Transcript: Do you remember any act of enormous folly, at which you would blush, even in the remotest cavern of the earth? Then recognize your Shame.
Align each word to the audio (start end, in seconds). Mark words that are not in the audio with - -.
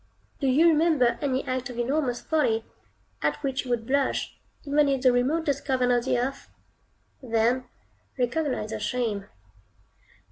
Do 0.39 0.47
you 0.47 0.67
remember 0.67 1.19
any 1.21 1.45
act 1.45 1.69
of 1.69 1.77
enormous 1.77 2.21
folly, 2.21 2.65
at 3.21 3.35
which 3.43 3.65
you 3.65 3.69
would 3.69 3.85
blush, 3.85 4.35
even 4.65 4.89
in 4.89 4.99
the 4.99 5.11
remotest 5.11 5.63
cavern 5.63 5.91
of 5.91 6.05
the 6.05 6.17
earth? 6.17 6.49
Then 7.21 7.65
recognize 8.17 8.71
your 8.71 8.79
Shame. 8.79 9.27